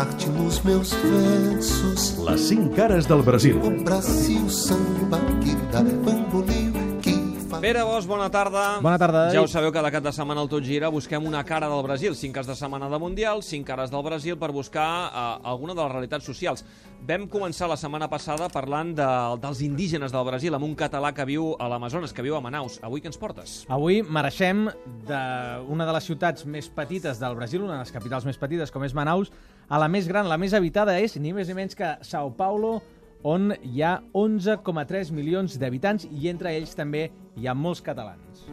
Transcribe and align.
cantar-te 0.00 0.28
nos 0.30 0.64
meus 0.64 0.94
versos. 1.02 2.18
Les 2.24 2.48
cinc 2.48 2.74
cares 2.74 3.06
del 3.08 3.22
Brasil. 3.22 3.60
O 3.62 3.70
Brasil 3.84 4.48
samba 4.48 5.18
que 5.42 5.54
dá 5.72 5.82
bambolio 5.82 7.00
que 7.02 7.12
fa... 7.50 7.60
Pere 7.60 7.82
Bosch, 7.82 8.08
bona 8.08 8.30
tarda. 8.30 8.80
Bona 8.80 8.98
tarda, 8.98 9.28
Ja 9.32 9.42
ho 9.42 9.48
sabeu, 9.48 9.72
cada 9.72 9.90
cap 9.92 10.04
de 10.04 10.12
setmana 10.12 10.40
al 10.40 10.48
Tot 10.48 10.64
Gira 10.64 10.88
busquem 10.88 11.26
una 11.26 11.44
cara 11.44 11.68
del 11.68 11.82
Brasil. 11.84 12.16
Cinc 12.16 12.34
cares 12.34 12.48
de 12.48 12.56
setmana 12.56 12.88
de 12.88 12.98
Mundial, 12.98 13.42
cinc 13.42 13.66
cares 13.66 13.92
del 13.92 14.02
Brasil 14.02 14.38
per 14.40 14.52
buscar 14.52 14.88
eh, 15.10 15.26
alguna 15.44 15.74
de 15.74 15.82
les 15.82 15.92
realitats 15.92 16.24
socials. 16.24 16.64
Vam 17.04 17.28
començar 17.28 17.68
la 17.68 17.76
setmana 17.76 18.08
passada 18.08 18.48
parlant 18.48 18.94
de, 18.96 19.10
dels 19.42 19.60
indígenes 19.64 20.12
del 20.12 20.24
Brasil, 20.24 20.56
amb 20.56 20.64
un 20.64 20.74
català 20.76 21.12
que 21.12 21.28
viu 21.28 21.54
a 21.60 21.68
l'Amazones, 21.68 22.16
que 22.16 22.24
viu 22.24 22.36
a 22.36 22.40
Manaus. 22.40 22.80
Avui 22.84 23.04
què 23.04 23.12
ens 23.12 23.20
portes? 23.20 23.62
Avui 23.68 24.00
mereixem 24.00 24.66
d'una 25.08 25.84
de 25.84 25.92
les 25.96 26.08
ciutats 26.08 26.48
més 26.48 26.72
petites 26.72 27.20
del 27.20 27.36
Brasil, 27.36 27.64
una 27.64 27.76
de 27.76 27.84
les 27.84 27.92
capitals 27.92 28.24
més 28.24 28.40
petites, 28.40 28.72
com 28.72 28.84
és 28.84 28.96
Manaus, 28.96 29.32
a 29.70 29.78
la 29.78 29.86
més 29.86 30.08
gran, 30.10 30.26
la 30.26 30.36
més 30.36 30.50
habitada, 30.52 30.96
és 30.98 31.14
ni 31.22 31.30
més 31.32 31.46
ni 31.46 31.54
menys 31.54 31.76
que 31.78 31.92
Sao 32.02 32.32
Paulo, 32.34 32.80
on 33.22 33.52
hi 33.62 33.84
ha 33.86 34.00
11,3 34.18 35.12
milions 35.14 35.54
d'habitants 35.60 36.08
i 36.10 36.26
entre 36.30 36.50
ells 36.56 36.74
també 36.74 37.04
hi 37.38 37.46
ha 37.46 37.54
molts 37.54 37.82
catalans. 37.84 38.48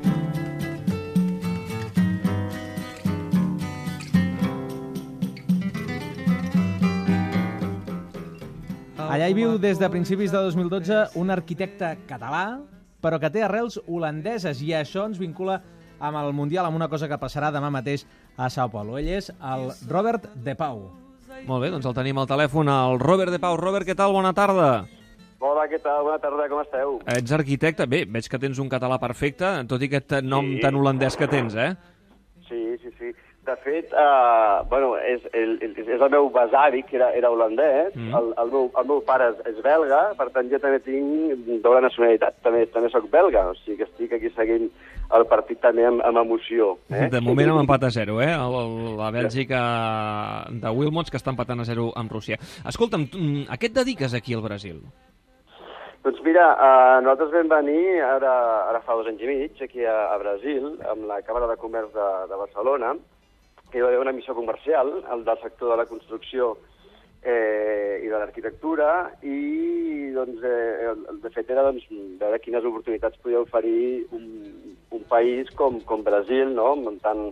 Allà 9.07 9.31
hi 9.31 9.33
viu 9.33 9.55
des 9.57 9.79
de 9.81 9.89
principis 9.89 10.29
de 10.35 10.43
2012 10.51 11.17
un 11.17 11.33
arquitecte 11.33 11.95
català, 12.05 12.59
però 13.01 13.17
que 13.17 13.31
té 13.33 13.41
arrels 13.41 13.79
holandeses 13.87 14.61
i 14.61 14.75
això 14.77 15.07
ens 15.09 15.17
vincula 15.17 15.63
amb 15.97 16.21
el 16.21 16.29
Mundial, 16.37 16.67
amb 16.67 16.77
una 16.77 16.91
cosa 16.91 17.09
que 17.09 17.17
passarà 17.17 17.49
demà 17.49 17.73
mateix 17.73 18.05
a 18.37 18.51
Sao 18.53 18.69
Paulo. 18.69 18.99
Ell 19.01 19.09
és 19.17 19.33
el 19.41 19.71
Robert 19.89 20.29
De 20.45 20.53
Pau. 20.53 21.06
Molt 21.45 21.61
bé, 21.63 21.69
doncs 21.71 21.85
el 21.87 21.93
tenim 21.95 22.17
al 22.19 22.27
telèfon, 22.27 22.69
el 22.71 22.99
Robert 22.99 23.31
de 23.31 23.39
Pau. 23.39 23.57
Robert, 23.59 23.85
què 23.87 23.95
tal? 23.95 24.11
Bona 24.15 24.33
tarda. 24.35 24.85
Hola, 25.39 25.67
què 25.69 25.77
tal? 25.83 26.01
Bona 26.07 26.17
tarda, 26.19 26.47
com 26.49 26.61
esteu? 26.63 26.95
Ets 27.13 27.31
arquitecte? 27.35 27.85
Bé, 27.87 28.05
veig 28.09 28.27
que 28.27 28.39
tens 28.41 28.57
un 28.59 28.69
català 28.71 28.97
perfecte, 28.99 29.45
tot 29.69 29.81
i 29.81 29.85
aquest 29.91 30.17
nom 30.23 30.55
Sí. 30.55 30.59
tan 30.63 30.75
holandès 30.75 31.15
que 31.15 31.27
tens, 31.27 31.53
eh? 31.55 31.75
De 33.47 33.53
fet, 33.63 33.93
uh, 33.95 34.65
bueno, 34.67 34.97
és, 34.99 35.23
el, 35.31 35.53
és 35.63 35.87
el 36.01 36.09
meu 36.11 36.25
besavi, 36.35 36.81
que 36.83 36.97
era, 36.99 37.13
era 37.15 37.29
holandès, 37.31 37.93
Mm. 37.95 38.11
el, 38.17 38.25
el, 38.43 38.49
meu, 38.51 38.65
el 38.75 38.85
meu 38.89 38.99
pare 39.07 39.29
és, 39.31 39.37
és 39.53 39.61
belga, 39.63 40.01
per 40.19 40.27
tant 40.35 40.49
jo 40.51 40.59
també 40.59 40.81
tinc 40.83 41.47
doble 41.63 41.79
nacionalitat, 41.85 42.35
també, 42.43 42.65
també 42.75 42.89
sóc 42.91 43.07
belga, 43.09 43.45
o 43.47 43.55
sigui 43.61 43.77
que 43.79 43.87
estic 43.87 44.11
aquí 44.17 44.29
seguint 44.35 44.67
el 45.15 45.23
partit 45.31 45.61
també 45.63 45.85
amb, 45.87 46.03
amb 46.03 46.19
emoció. 46.25 46.73
Eh? 46.91 47.07
De 47.09 47.21
moment 47.23 47.53
amb 47.53 47.63
empat 47.63 47.87
a 47.87 47.89
zero, 47.95 48.19
eh? 48.21 48.33
El, 48.35 48.59
el- 48.65 48.97
la 48.99 49.11
Bèlgica 49.15 49.61
de 50.51 50.69
Wilmots, 50.75 51.09
que 51.09 51.17
està 51.23 51.31
empatant 51.31 51.63
a 51.63 51.69
zero 51.71 51.93
amb 51.95 52.11
Rússia. 52.11 52.35
Escolta'm, 52.67 53.07
mm, 53.07 53.45
a 53.47 53.55
què 53.55 53.71
et 53.71 53.77
dediques 53.79 54.13
aquí 54.13 54.35
al 54.35 54.43
Brasil? 54.43 54.81
Doncs 56.03 56.19
mira, 56.23 56.45
uh, 56.55 56.99
nosaltres 57.03 57.31
vam 57.33 57.49
venir 57.63 58.01
ara, 58.03 58.33
ara 58.69 58.79
fa 58.85 58.95
dos 58.95 59.07
anys 59.07 59.23
i 59.23 59.27
mig 59.27 59.61
aquí 59.63 59.83
a, 59.87 59.95
a 60.13 60.17
Brasil, 60.21 60.73
amb 60.91 61.07
la 61.09 61.21
Càmera 61.23 61.47
de 61.47 61.57
Comerç 61.59 61.91
de, 61.95 62.09
de 62.29 62.35
Barcelona, 62.43 62.93
que 63.71 63.79
hi 63.79 63.83
va 63.83 63.91
haver 63.91 64.01
una 64.01 64.15
missió 64.15 64.35
comercial, 64.35 64.91
el 65.13 65.23
del 65.25 65.39
sector 65.41 65.71
de 65.71 65.77
la 65.81 65.85
construcció 65.89 66.55
eh, 67.21 67.99
i 68.03 68.07
de 68.07 68.15
l'arquitectura, 68.15 68.89
i 69.21 70.11
doncs, 70.15 70.43
eh, 70.43 70.93
de 71.23 71.31
fet 71.33 71.51
era 71.51 71.65
doncs, 71.67 71.87
veure 72.21 72.39
quines 72.43 72.65
oportunitats 72.65 73.19
podia 73.23 73.43
oferir 73.43 74.07
un, 74.15 74.25
un 74.95 75.03
país 75.11 75.51
com, 75.59 75.81
com 75.87 76.05
Brasil, 76.07 76.53
no? 76.55 76.71
amb, 76.77 77.01
tant, 77.03 77.27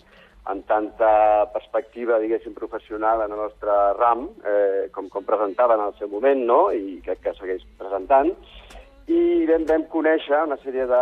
amb 0.51 0.67
tanta 0.67 1.13
perspectiva, 1.53 2.19
diguéssim, 2.19 2.53
professional 2.57 3.23
en 3.25 3.33
el 3.35 3.43
nostre 3.45 3.79
ram, 3.99 4.27
eh, 4.43 4.87
com, 4.95 5.09
com 5.13 5.27
presentava 5.27 5.79
en 5.79 5.87
el 5.87 5.95
seu 6.01 6.11
moment, 6.11 6.43
no? 6.45 6.61
i 6.75 6.99
crec 7.05 7.23
que 7.23 7.37
segueix 7.39 7.63
presentant, 7.79 8.33
i 9.11 9.45
vam, 9.45 9.65
vam 9.69 9.83
conèixer 9.91 10.39
una 10.47 10.57
sèrie 10.63 10.85
de, 10.89 11.01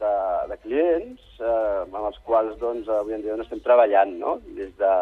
de, 0.00 0.12
de 0.50 0.58
clients 0.64 1.40
eh, 1.40 1.84
amb 1.86 2.02
els 2.02 2.18
quals 2.26 2.58
doncs, 2.60 2.90
avui 2.92 3.16
en 3.16 3.22
dia 3.24 3.36
no 3.38 3.46
estem 3.46 3.62
treballant, 3.64 4.12
no? 4.20 4.36
des 4.58 4.74
de, 4.80 4.92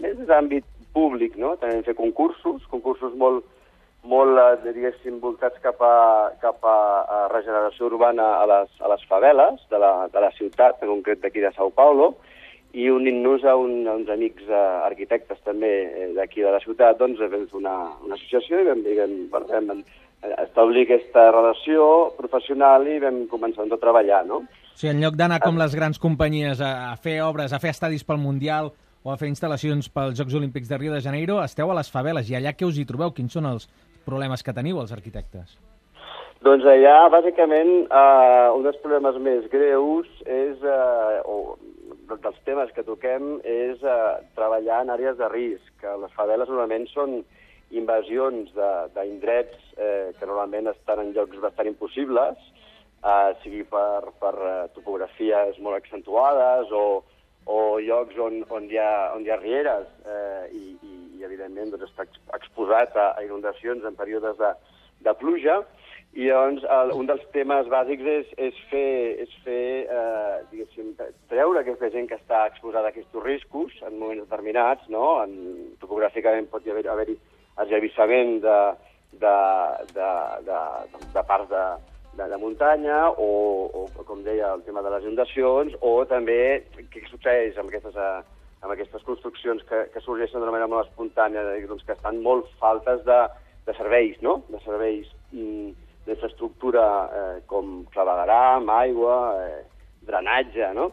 més 0.00 0.16
des 0.16 0.30
d'àmbit 0.30 0.64
públic, 0.96 1.36
no? 1.36 1.52
també 1.60 1.82
fer 1.84 1.96
concursos, 1.98 2.64
concursos 2.72 3.12
molt, 3.20 3.44
molt 4.08 4.40
eh, 4.40 4.70
diguéssim, 4.70 5.18
voltats 5.20 5.60
cap 5.64 5.82
a, 5.84 5.96
cap 6.40 6.64
a, 6.64 6.78
a 7.04 7.20
regeneració 7.34 7.90
urbana 7.90 8.30
a 8.38 8.48
les, 8.54 8.72
a 8.80 8.94
les 8.94 9.04
faveles 9.10 9.60
de 9.68 9.82
la, 9.82 9.92
de 10.12 10.24
la 10.24 10.32
ciutat, 10.38 10.80
en 10.80 10.94
concret 10.94 11.20
d'aquí 11.20 11.44
de 11.44 11.52
Sao 11.58 11.68
Paulo, 11.76 12.14
i 12.76 12.88
unint-nos 12.92 13.44
a, 13.44 13.54
un, 13.56 13.84
a 13.88 13.94
uns 14.00 14.08
amics 14.12 14.48
eh, 14.48 14.64
arquitectes 14.88 15.44
també 15.44 15.74
eh, 15.84 16.08
d'aquí 16.16 16.40
de 16.44 16.56
la 16.56 16.64
ciutat, 16.64 16.96
doncs 17.00 17.20
vam 17.20 17.36
fer 17.36 17.60
una, 17.60 17.76
una 18.04 18.16
associació 18.16 18.64
i 18.64 18.68
vam, 18.72 18.82
vam, 18.88 19.16
bueno, 19.32 19.52
vam 19.52 19.86
establir 20.22 20.86
aquesta 20.86 21.28
relació 21.30 22.12
professional 22.16 22.86
i 22.88 22.98
vam 23.02 23.24
començar 23.30 23.66
a 23.66 23.78
treballar, 23.80 24.24
no? 24.26 24.42
O 24.46 24.78
sigui, 24.78 24.92
en 24.92 25.04
lloc 25.04 25.16
d'anar 25.16 25.40
com 25.40 25.56
les 25.60 25.74
grans 25.76 26.00
companyies 26.00 26.60
a, 26.60 26.92
a 26.92 26.96
fer 27.00 27.20
obres, 27.24 27.52
a 27.52 27.60
fer 27.62 27.72
estadis 27.72 28.04
pel 28.04 28.20
Mundial 28.20 28.72
o 29.06 29.12
a 29.12 29.16
fer 29.20 29.30
instal·lacions 29.30 29.88
pels 29.92 30.18
Jocs 30.18 30.34
Olímpics 30.34 30.68
de 30.68 30.78
Rio 30.80 30.92
de 30.92 31.00
Janeiro, 31.00 31.38
esteu 31.42 31.70
a 31.70 31.76
les 31.78 31.90
faveles. 31.92 32.28
I 32.28 32.40
allà 32.40 32.56
què 32.56 32.66
us 32.66 32.78
hi 32.80 32.84
trobeu? 32.88 33.14
Quins 33.14 33.32
són 33.38 33.46
els 33.46 33.68
problemes 34.04 34.42
que 34.42 34.54
teniu, 34.56 34.80
els 34.82 34.92
arquitectes? 34.92 35.54
Doncs 36.44 36.66
allà, 36.68 37.06
bàsicament, 37.14 37.70
eh, 37.86 38.48
un 38.56 38.66
dels 38.66 38.76
problemes 38.82 39.16
més 39.22 39.46
greus 39.52 40.10
és, 40.26 40.58
eh, 40.60 41.22
o 41.24 41.56
dels 42.10 42.42
temes 42.44 42.70
que 42.74 42.84
toquem, 42.86 43.38
és 43.42 43.80
eh, 43.82 43.96
treballar 44.36 44.82
en 44.84 44.92
àrees 44.94 45.16
de 45.18 45.30
risc. 45.32 45.86
Les 46.02 46.12
faveles 46.18 46.50
normalment 46.50 46.86
són 46.92 47.20
invasions 47.70 48.52
d'indrets 48.94 49.56
eh, 49.76 50.12
que 50.18 50.26
normalment 50.28 50.70
estan 50.70 51.00
en 51.02 51.12
llocs 51.16 51.40
bastant 51.42 51.66
impossibles, 51.70 52.38
eh, 53.02 53.32
sigui 53.42 53.64
per, 53.70 54.12
per 54.20 54.34
eh, 54.36 54.56
topografies 54.76 55.58
molt 55.58 55.80
accentuades 55.80 56.70
o, 56.72 57.02
o 57.46 57.58
llocs 57.82 58.18
on, 58.22 58.40
on, 58.50 58.70
hi 58.70 58.78
ha, 58.82 58.92
on 59.16 59.26
hi 59.26 59.30
ha 59.34 59.40
rieres 59.42 59.88
eh, 60.06 60.44
i, 60.54 60.64
i, 60.82 60.94
i, 61.18 61.24
evidentment, 61.26 61.74
doncs, 61.74 61.90
està 61.90 62.06
ex- 62.06 62.22
exposat 62.38 62.96
a, 62.96 63.12
a 63.18 63.24
inundacions 63.26 63.84
en 63.86 63.98
períodes 63.98 64.38
de, 64.38 64.54
de 65.06 65.14
pluja. 65.20 65.60
I 66.16 66.30
llavors 66.30 66.62
el, 66.72 66.90
un 66.96 67.04
dels 67.10 67.24
temes 67.34 67.66
bàsics 67.68 68.06
és, 68.08 68.28
és 68.40 68.58
fer, 68.70 68.88
és 69.26 69.32
fer 69.44 69.84
eh, 69.84 70.36
diguéssim, 70.48 70.94
treure 71.28 71.60
aquesta 71.60 71.90
gent 71.92 72.06
que 72.08 72.16
està 72.16 72.46
exposada 72.48 72.88
a 72.88 72.94
aquests 72.94 73.18
riscos 73.26 73.74
en 73.84 73.98
moments 74.00 74.22
determinats, 74.24 74.86
no? 74.88 75.18
En, 75.26 75.34
topogràficament 75.82 76.48
pot 76.48 76.64
hi 76.64 76.72
haver- 76.72 76.86
haver-hi 76.88 77.18
esllavissament 77.64 78.40
de, 78.44 78.58
de, 79.20 79.36
de, 79.96 80.08
de, 80.48 80.60
de 81.14 81.22
parts 81.28 81.50
de, 81.50 81.64
de, 82.16 82.28
de 82.32 82.38
muntanya 82.40 83.10
o, 83.10 83.28
o, 83.72 84.04
com 84.08 84.22
deia, 84.24 84.52
el 84.54 84.64
tema 84.66 84.82
de 84.82 84.92
les 84.94 85.04
inundacions 85.04 85.76
o 85.80 85.98
també 86.10 86.38
què 86.92 87.04
succeeix 87.10 87.58
amb 87.60 87.70
aquestes, 87.70 87.96
eh, 87.96 88.20
amb 88.64 88.74
aquestes 88.74 89.04
construccions 89.08 89.64
que, 89.68 89.86
que 89.92 90.04
sorgeixen 90.04 90.40
d'una 90.40 90.54
manera 90.54 90.70
molt 90.70 90.88
espontània, 90.88 91.44
doncs 91.68 91.84
que 91.86 91.96
estan 91.96 92.22
molt 92.24 92.48
faltes 92.60 93.04
de, 93.08 93.20
de 93.68 93.74
serveis, 93.78 94.16
no? 94.24 94.40
De 94.52 94.60
serveis 94.64 95.10
mm, 95.32 95.74
d'infraestructura 96.06 96.86
eh, 97.18 97.34
com 97.50 97.82
clavegaram, 97.94 98.70
aigua, 98.78 99.18
eh, 99.44 99.64
drenatge, 100.06 100.72
no? 100.78 100.90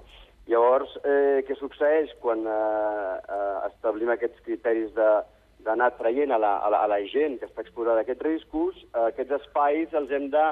Llavors, 0.50 0.92
eh, 1.08 1.40
què 1.48 1.56
succeeix 1.56 2.12
quan 2.24 2.44
eh, 2.44 3.14
eh, 3.32 3.60
establim 3.70 4.12
aquests 4.12 4.44
criteris 4.44 4.92
de 4.98 5.10
d'anar 5.66 5.94
traient 5.98 6.32
a 6.32 6.40
la, 6.42 6.58
a, 6.64 6.70
la, 6.74 6.84
a 6.86 6.92
la 6.92 7.00
gent 7.12 7.40
que 7.40 7.48
està 7.50 7.64
exposada 7.64 8.02
a 8.02 8.06
aquests 8.06 8.26
riscos, 8.26 8.78
eh, 8.92 9.08
aquests 9.10 9.40
espais 9.40 9.96
els 10.00 10.12
hem 10.12 10.30
de, 10.34 10.44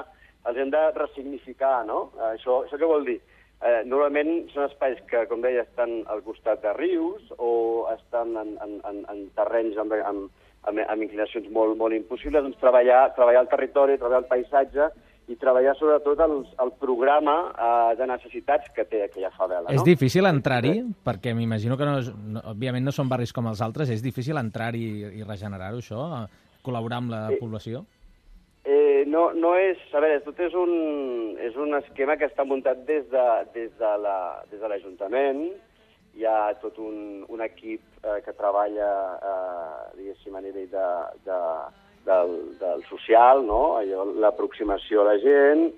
els 0.48 0.58
hem 0.58 0.72
de 0.74 0.82
ressignificar, 0.96 1.82
no? 1.88 2.08
Eh, 2.18 2.32
això, 2.34 2.62
això 2.66 2.80
què 2.80 2.88
vol 2.88 3.06
dir? 3.08 3.18
Eh, 3.62 3.82
normalment 3.86 4.48
són 4.50 4.66
espais 4.66 4.98
que, 5.10 5.22
com 5.30 5.44
deia, 5.44 5.62
estan 5.62 6.00
al 6.10 6.24
costat 6.26 6.64
de 6.64 6.72
rius 6.74 7.28
o 7.38 7.52
estan 7.92 8.34
en, 8.40 8.56
en, 8.64 8.80
en, 8.88 9.04
en 9.12 9.20
terrenys 9.36 9.78
amb, 9.78 9.94
amb, 10.02 10.26
amb, 10.66 10.82
amb 10.82 11.06
inclinacions 11.06 11.46
molt, 11.54 11.76
molt 11.78 11.94
impossibles, 11.94 12.42
doncs 12.42 12.58
treballar, 12.62 13.04
treballar 13.14 13.44
el 13.44 13.52
territori, 13.52 13.98
treballar 14.00 14.24
el 14.24 14.30
paisatge 14.32 14.90
i 15.30 15.36
treballar 15.38 15.76
sobretot 15.78 16.18
el, 16.20 16.32
el 16.64 16.72
programa 16.80 17.36
eh, 17.54 17.96
de 17.96 18.06
necessitats 18.10 18.68
que 18.74 18.84
té 18.84 19.04
aquella 19.04 19.30
favela. 19.30 19.70
És 19.70 19.80
no? 19.80 19.86
difícil 19.86 20.26
entrar-hi? 20.26 20.82
Perquè 21.06 21.32
m'imagino 21.34 21.76
que, 21.78 21.84
no, 21.86 21.98
és- 22.02 22.12
no, 22.14 22.42
òbviament, 22.52 22.84
no 22.84 22.92
són 22.92 23.08
barris 23.08 23.32
com 23.32 23.46
els 23.46 23.62
altres. 23.62 23.90
És 23.90 24.02
difícil 24.02 24.36
entrar-hi 24.36 24.84
i 25.20 25.22
regenerar-ho, 25.22 25.78
això? 25.78 26.26
Col·laborar 26.62 26.98
amb 27.02 27.10
la 27.14 27.28
Sí. 27.30 27.36
població? 27.40 27.84
Eh, 28.64 29.04
no, 29.06 29.32
no 29.34 29.56
és... 29.58 29.78
A 29.94 30.00
veure, 30.00 30.20
tot 30.22 30.38
és 30.40 30.54
un, 30.54 31.34
és 31.40 31.56
un 31.56 31.74
esquema 31.74 32.16
que 32.16 32.26
està 32.28 32.44
muntat 32.46 32.84
des 32.86 33.08
de, 33.10 33.24
des 33.54 33.72
de 33.78 33.92
la- 33.98 34.42
des 34.50 34.60
de 34.60 34.68
l'Ajuntament. 34.68 35.46
Hi 36.14 36.26
ha 36.28 36.52
tot 36.60 36.76
un, 36.78 37.24
un 37.28 37.40
equip 37.40 37.80
eh, 38.04 38.20
que 38.24 38.34
treballa, 38.36 38.90
eh, 39.16 39.96
diguéssim, 39.96 40.34
a 40.36 40.42
nivell 40.44 40.68
de, 40.70 40.86
de, 41.24 41.38
del, 42.06 42.34
del 42.60 42.84
social, 42.90 43.44
no? 43.46 43.78
L'aproximació 44.22 45.02
a 45.02 45.12
la 45.12 45.16
gent, 45.22 45.70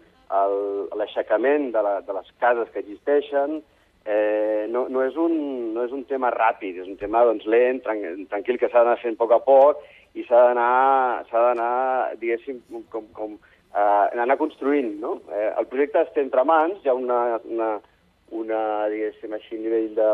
l'aixecament 0.99 1.71
de, 1.75 1.82
la, 1.85 1.94
de 2.06 2.17
les 2.17 2.29
cases 2.43 2.71
que 2.73 2.82
existeixen, 2.82 3.61
eh, 4.05 4.67
no, 4.69 4.87
no, 4.88 5.03
és 5.05 5.17
un, 5.21 5.35
no 5.75 5.85
és 5.85 5.93
un 5.97 6.05
tema 6.09 6.32
ràpid, 6.35 6.81
és 6.82 6.88
un 6.88 6.99
tema 7.00 7.25
doncs, 7.29 7.47
lent, 7.49 7.82
tran 7.85 8.26
tranquil, 8.31 8.59
que 8.61 8.71
s'ha 8.71 8.85
d'anar 8.85 9.00
fent 9.03 9.17
a 9.17 9.21
poc 9.21 9.35
a 9.37 9.41
poc 9.44 9.85
i 10.15 10.25
s'ha 10.29 10.43
d'anar, 10.53 12.15
diguéssim, 12.21 12.61
com, 12.93 13.09
com 13.17 13.37
eh, 13.37 14.21
anar 14.23 14.38
construint, 14.41 14.94
no? 15.00 15.19
Eh, 15.32 15.50
el 15.59 15.69
projecte 15.71 16.05
està 16.05 16.23
entre 16.23 16.44
mans, 16.49 16.81
hi 16.82 16.93
ha 16.93 16.97
una, 16.99 17.41
una, 17.50 17.71
una 18.35 18.61
diguéssim 18.93 19.35
així, 19.37 19.59
nivell 19.61 19.93
de, 19.97 20.11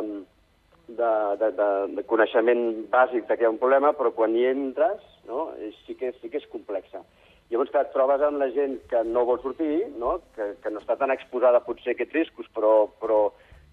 de, 0.99 1.11
de, 1.41 1.51
de, 1.59 1.69
de 1.97 2.05
coneixement 2.11 2.63
bàsic 2.93 3.27
de 3.29 3.37
que 3.37 3.45
hi 3.45 3.49
ha 3.49 3.53
un 3.53 3.61
problema, 3.63 3.93
però 3.97 4.13
quan 4.17 4.37
hi 4.37 4.47
entres, 4.51 5.03
no? 5.29 5.51
Sí, 5.85 5.97
que, 5.99 6.13
sí 6.21 6.31
que 6.31 6.41
és 6.43 6.49
complexa. 6.53 7.03
Llavors, 7.51 7.71
que 7.75 7.81
et 7.83 7.95
trobes 7.95 8.23
amb 8.23 8.39
la 8.39 8.51
gent 8.55 8.77
que 8.91 9.03
no 9.07 9.25
vol 9.27 9.41
sortir, 9.43 9.89
no? 9.99 10.19
Que, 10.37 10.53
que 10.63 10.71
no 10.71 10.83
està 10.83 10.95
tan 11.01 11.11
exposada 11.15 11.65
potser 11.67 11.95
a 11.95 11.97
aquests 11.97 12.15
riscos, 12.15 12.51
però, 12.55 12.75
però 13.03 13.23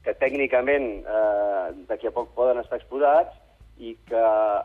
que 0.06 0.16
tècnicament 0.18 0.88
eh, 1.04 1.68
d'aquí 1.90 2.10
a 2.10 2.16
poc 2.16 2.34
poden 2.38 2.62
estar 2.64 2.80
exposats 2.80 3.36
i 3.78 3.94
que, 4.10 4.24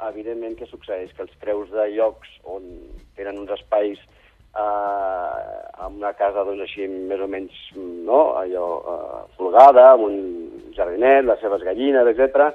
evidentment, 0.08 0.56
què 0.56 0.68
succeeix? 0.70 1.12
Que 1.12 1.26
els 1.26 1.36
creus 1.42 1.72
de 1.74 1.90
llocs 1.92 2.30
on 2.48 2.68
tenen 3.18 3.42
uns 3.42 3.52
espais 3.58 4.00
eh, 4.56 5.82
amb 5.84 5.98
una 5.98 6.12
casa 6.18 6.44
doncs, 6.46 6.62
així 6.66 6.86
més 6.88 7.20
o 7.20 7.28
menys 7.30 7.56
no? 7.76 8.34
allò 8.40 8.66
eh, 8.78 9.22
folgada, 9.38 9.92
amb 9.94 10.06
un 10.08 10.18
jardinet, 10.76 11.26
les 11.26 11.40
seves 11.44 11.64
gallines, 11.66 12.08
etc. 12.12 12.52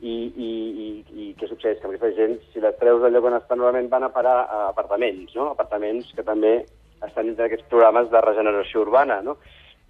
I, 0.00 0.14
i, 0.32 0.50
i, 0.50 0.90
I 1.12 1.30
què 1.36 1.48
succeeix? 1.50 1.80
Que 1.80 1.90
aquesta 1.90 2.12
gent, 2.16 2.38
si 2.52 2.62
les 2.62 2.76
treus 2.80 3.04
lloc 3.12 3.26
on 3.28 3.36
estan 3.36 3.60
normalment, 3.60 3.90
van 3.92 4.06
a 4.06 4.12
parar 4.14 4.36
a 4.46 4.60
apartaments, 4.70 5.34
no? 5.36 5.50
apartaments 5.52 6.08
que 6.16 6.24
també 6.26 6.60
estan 7.04 7.28
dintre 7.28 7.46
d'aquests 7.46 7.68
programes 7.68 8.08
de 8.12 8.22
regeneració 8.24 8.84
urbana, 8.86 9.20
no? 9.24 9.36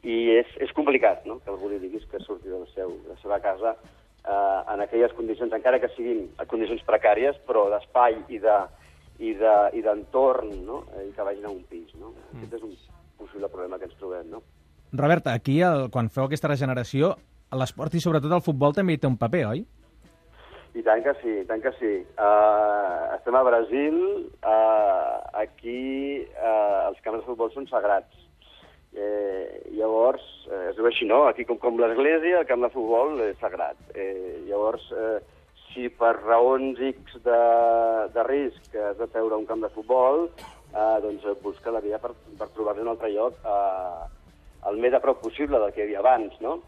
i 0.02 0.30
és, 0.38 0.50
és 0.64 0.70
complicat 0.72 1.26
no? 1.28 1.38
que 1.44 1.52
algú 1.52 1.68
li 1.68 1.78
diguis 1.82 2.06
que 2.10 2.22
surti 2.24 2.48
del 2.48 2.66
seu, 2.74 2.94
de 3.04 3.12
la 3.12 3.18
seva 3.20 3.38
casa 3.44 3.74
eh, 3.76 4.60
en 4.72 4.80
aquelles 4.80 5.12
condicions, 5.12 5.52
encara 5.52 5.80
que 5.82 5.90
siguin 5.94 6.28
condicions 6.48 6.82
precàries, 6.88 7.38
però 7.46 7.68
d'espai 7.72 8.16
i 8.32 8.40
de 8.42 8.56
i 9.20 9.34
d'entorn, 9.84 10.52
de, 10.54 10.62
no? 10.66 10.84
Eh, 10.96 11.08
i 11.08 11.12
que 11.16 11.26
vagin 11.26 11.48
a 11.48 11.52
un 11.52 11.62
pis. 11.68 11.92
No? 11.98 12.14
Mm. 12.14 12.38
Aquest 12.38 12.56
és 12.60 12.64
un 12.66 12.76
possible 13.20 13.50
problema 13.52 13.78
que 13.78 13.88
ens 13.90 13.98
trobem. 14.00 14.30
No? 14.32 14.42
Robert, 14.96 15.28
aquí, 15.32 15.60
el, 15.66 15.88
quan 15.94 16.08
feu 16.12 16.26
aquesta 16.26 16.50
regeneració, 16.50 17.14
l'esport 17.56 17.94
i 17.94 18.02
sobretot 18.02 18.32
el 18.32 18.44
futbol 18.46 18.74
també 18.76 18.96
hi 18.96 19.02
té 19.02 19.10
un 19.10 19.18
paper, 19.20 19.44
oi? 19.50 19.66
I 20.78 20.84
tant 20.86 21.02
que 21.02 21.12
sí, 21.18 21.32
i 21.42 21.46
tant 21.48 21.62
que 21.62 21.72
sí. 21.80 21.92
Uh, 22.14 23.10
estem 23.16 23.34
a 23.34 23.42
Brasil, 23.42 23.96
uh, 24.46 25.16
aquí 25.42 26.22
uh, 26.22 26.88
els 26.88 27.00
camps 27.02 27.20
de 27.20 27.26
futbol 27.26 27.50
són 27.54 27.66
sagrats. 27.70 28.20
Eh, 28.92 29.70
llavors, 29.78 30.22
eh, 30.50 30.70
es 30.70 30.74
diu 30.74 30.86
així, 30.88 31.06
no? 31.06 31.20
Aquí, 31.28 31.44
com, 31.46 31.60
com 31.62 31.76
l'església, 31.78 32.40
el 32.40 32.46
camp 32.48 32.64
de 32.64 32.72
futbol 32.74 33.20
és 33.22 33.38
sagrat. 33.38 33.78
Eh, 33.94 34.40
llavors, 34.48 34.82
eh, 34.90 35.20
si 35.72 35.88
per 35.88 36.14
raons 36.20 36.80
X 36.90 37.20
de, 37.24 37.40
de 38.14 38.24
risc 38.26 38.74
has 38.74 38.98
de 38.98 39.08
treure 39.12 39.38
un 39.38 39.46
camp 39.46 39.62
de 39.64 39.70
futbol, 39.74 40.26
eh, 40.74 40.96
doncs 41.04 41.26
busca 41.42 41.74
la 41.74 41.82
via 41.84 42.00
per, 42.02 42.12
per 42.38 42.50
trobar-li 42.56 42.82
un 42.84 42.92
altre 42.92 43.10
lloc 43.14 43.38
eh, 43.44 44.08
el 44.70 44.76
més 44.82 44.94
a 44.94 45.00
prop 45.00 45.22
possible 45.22 45.58
del 45.58 45.72
que 45.72 45.82
hi 45.82 45.88
havia 45.88 46.02
abans, 46.02 46.36
no? 46.44 46.58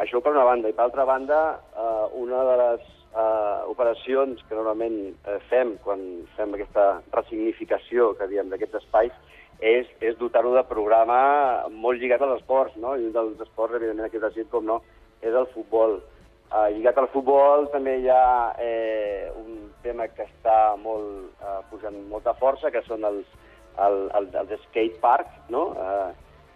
Això 0.00 0.20
per 0.24 0.32
una 0.32 0.46
banda. 0.48 0.70
I 0.70 0.76
per 0.76 0.86
altra 0.86 1.04
banda, 1.04 1.40
eh, 1.76 2.06
una 2.20 2.44
de 2.48 2.56
les 2.60 2.84
eh, 3.10 3.58
operacions 3.72 4.40
que 4.48 4.56
normalment 4.56 5.00
eh, 5.10 5.40
fem 5.50 5.74
quan 5.84 6.04
fem 6.36 6.54
aquesta 6.56 6.86
resignificació 7.12 8.14
que 8.16 8.30
diem 8.30 8.52
d'aquests 8.52 8.80
espais 8.84 9.12
és, 9.60 9.90
és 10.00 10.16
dotar-ho 10.16 10.54
de 10.54 10.64
programa 10.68 11.20
molt 11.74 12.00
lligat 12.00 12.22
als 12.24 12.40
esports, 12.40 12.78
no? 12.80 12.94
I 12.96 13.10
un 13.10 13.12
dels 13.16 13.42
esports, 13.44 13.76
evidentment, 13.76 14.08
aquí 14.08 14.16
a 14.16 14.48
com 14.50 14.64
no, 14.64 14.80
és 15.20 15.34
el 15.34 15.50
futbol. 15.52 16.00
Uh, 16.50 16.66
lligat 16.74 16.96
al 16.98 17.06
futbol 17.12 17.68
també 17.70 18.00
hi 18.00 18.08
ha 18.10 18.54
eh, 18.58 19.30
un 19.38 19.68
tema 19.84 20.08
que 20.10 20.24
està 20.26 20.74
molt, 20.82 21.30
uh, 21.38 21.60
posant 21.70 21.94
molta 22.10 22.34
força, 22.40 22.72
que 22.74 22.82
són 22.88 23.06
els, 23.06 23.28
el, 23.78 24.00
el, 24.18 24.26
els 24.42 24.56
skate 24.64 24.98
parks, 25.04 25.36
no? 25.54 25.68
Uh, 25.78 26.10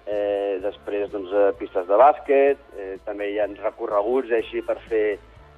eh, 0.06 0.58
després, 0.64 1.10
doncs, 1.12 1.32
pistes 1.60 1.86
de 1.88 1.98
bàsquet, 2.00 2.60
eh, 2.76 2.96
també 3.06 3.30
hi 3.30 3.38
ha 3.40 3.48
recorreguts 3.62 4.32
així 4.36 4.62
per 4.66 4.76
fer 4.88 5.06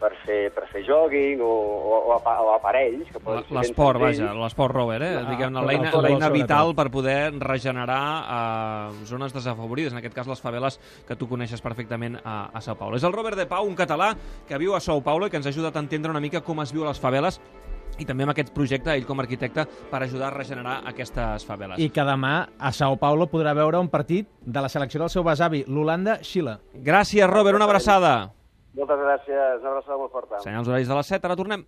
per 0.00 0.12
fer, 0.24 0.38
per 0.54 0.66
fer 0.70 0.82
jogging 0.86 1.40
o, 1.40 1.48
o, 1.48 1.98
o, 2.12 2.16
o 2.16 2.54
aparells. 2.54 3.08
que 3.12 3.20
L'esport, 3.56 4.00
vaja, 4.00 4.32
l'esport, 4.36 4.74
Robert, 4.74 5.04
eh? 5.06 5.12
Ah, 5.20 5.24
Diguem-ne, 5.30 5.64
l'eina 6.04 6.30
vital 6.32 6.74
per 6.78 6.88
poder 6.92 7.32
regenerar 7.40 8.02
eh, 8.22 9.04
zones 9.08 9.34
desafavorides, 9.36 9.94
en 9.94 10.02
aquest 10.02 10.16
cas 10.16 10.30
les 10.30 10.42
faveles 10.42 10.80
que 11.08 11.16
tu 11.16 11.28
coneixes 11.28 11.62
perfectament 11.64 12.20
a, 12.22 12.50
a 12.52 12.64
Sao 12.64 12.76
Paulo. 12.76 13.00
És 13.00 13.06
el 13.06 13.14
Robert 13.16 13.38
de 13.38 13.48
Pau, 13.50 13.66
un 13.66 13.76
català 13.78 14.12
que 14.48 14.58
viu 14.60 14.76
a 14.76 14.82
Sao 14.84 15.02
Paulo 15.04 15.26
i 15.26 15.32
que 15.32 15.40
ens 15.40 15.48
ha 15.48 15.54
ajudat 15.54 15.76
a 15.76 15.84
entendre 15.84 16.12
una 16.12 16.22
mica 16.22 16.44
com 16.44 16.60
es 16.64 16.74
viu 16.74 16.84
a 16.84 16.92
les 16.92 17.00
faveles 17.00 17.40
i 17.96 18.04
també 18.04 18.26
amb 18.26 18.34
aquest 18.34 18.52
projecte, 18.52 18.92
ell 18.92 19.06
com 19.08 19.20
a 19.20 19.24
arquitecte, 19.24 19.64
per 19.90 20.02
ajudar 20.04 20.28
a 20.28 20.34
regenerar 20.34 20.80
aquestes 20.90 21.46
faveles. 21.48 21.80
I 21.80 21.88
que 21.88 22.04
demà 22.04 22.34
a 22.58 22.72
Sao 22.76 22.98
Paulo 23.00 23.28
podrà 23.32 23.54
veure 23.56 23.80
un 23.80 23.88
partit 23.88 24.28
de 24.44 24.60
la 24.60 24.68
selecció 24.68 25.00
del 25.00 25.12
seu 25.12 25.24
besavi, 25.24 25.64
l'Holanda-Xile. 25.66 26.58
Gràcies, 26.84 27.24
Robert, 27.30 27.56
una 27.56 27.64
abraçada. 27.64 28.16
Moltes 28.76 29.00
gràcies, 29.00 29.64
abraçada 29.64 29.96
molt 30.02 30.12
forta. 30.12 30.40
Senyals 30.44 30.68
horaris 30.68 30.88
de 30.90 30.96
les 30.98 31.10
7, 31.14 31.24
ara 31.28 31.36
tornem. 31.38 31.64